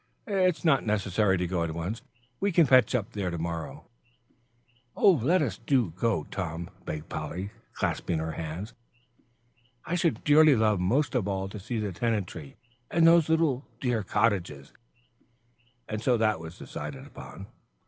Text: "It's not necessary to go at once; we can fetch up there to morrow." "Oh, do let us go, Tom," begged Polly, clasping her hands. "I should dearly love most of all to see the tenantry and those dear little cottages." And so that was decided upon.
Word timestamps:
"It's 0.25 0.65
not 0.65 0.83
necessary 0.83 1.37
to 1.37 1.45
go 1.45 1.61
at 1.63 1.75
once; 1.75 2.01
we 2.39 2.51
can 2.51 2.65
fetch 2.65 2.95
up 2.95 3.11
there 3.11 3.29
to 3.29 3.37
morrow." 3.37 3.85
"Oh, 4.97 5.19
do 5.19 5.25
let 5.27 5.43
us 5.43 5.59
go, 5.59 6.23
Tom," 6.31 6.71
begged 6.85 7.07
Polly, 7.07 7.51
clasping 7.73 8.17
her 8.17 8.31
hands. 8.31 8.73
"I 9.85 9.93
should 9.93 10.23
dearly 10.23 10.55
love 10.55 10.79
most 10.79 11.13
of 11.13 11.27
all 11.27 11.47
to 11.49 11.59
see 11.59 11.77
the 11.77 11.91
tenantry 11.91 12.57
and 12.89 13.05
those 13.05 13.27
dear 13.27 13.37
little 13.37 13.63
cottages." 14.07 14.73
And 15.87 16.01
so 16.01 16.17
that 16.17 16.39
was 16.39 16.57
decided 16.57 17.05
upon. 17.05 17.45